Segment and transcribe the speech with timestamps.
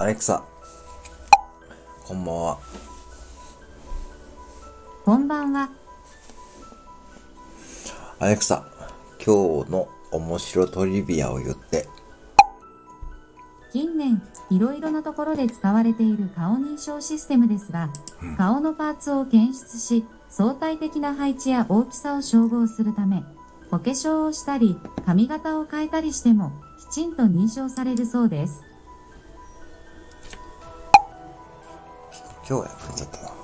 [0.00, 0.42] アレクサ。
[2.06, 2.58] こんばんは。
[5.04, 5.68] こんばんは。
[8.18, 8.66] アレクサ、
[9.22, 11.86] 今日の面白トリビアを言って。
[13.74, 17.90] 近年、いろいろなところで使われている顔認証システムですが、
[18.38, 23.22] 顔のパーツを検出し、相対的な配置や大きさを照合するため、
[23.70, 26.52] お化粧をしたり、髪型を変えたりしても、
[26.90, 28.62] きちんと認証されるそうです。
[32.50, 33.39] 今日や、増えちゃったな。